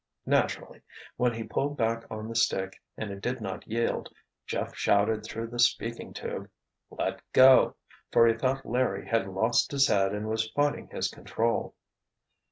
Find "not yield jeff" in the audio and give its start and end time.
3.39-4.75